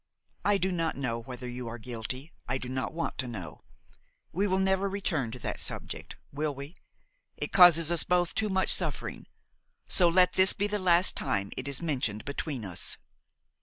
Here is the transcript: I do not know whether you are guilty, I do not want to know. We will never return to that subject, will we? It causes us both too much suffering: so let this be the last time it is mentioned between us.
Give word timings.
I 0.43 0.57
do 0.57 0.71
not 0.71 0.97
know 0.97 1.19
whether 1.19 1.47
you 1.47 1.67
are 1.67 1.77
guilty, 1.77 2.31
I 2.49 2.57
do 2.57 2.67
not 2.67 2.91
want 2.91 3.19
to 3.19 3.27
know. 3.27 3.59
We 4.31 4.47
will 4.47 4.57
never 4.57 4.89
return 4.89 5.29
to 5.29 5.37
that 5.37 5.59
subject, 5.59 6.15
will 6.31 6.55
we? 6.55 6.75
It 7.37 7.51
causes 7.53 7.91
us 7.91 8.03
both 8.03 8.33
too 8.33 8.49
much 8.49 8.69
suffering: 8.69 9.27
so 9.87 10.09
let 10.09 10.33
this 10.33 10.53
be 10.53 10.65
the 10.65 10.79
last 10.79 11.15
time 11.15 11.51
it 11.55 11.67
is 11.67 11.83
mentioned 11.83 12.25
between 12.25 12.65
us. 12.65 12.97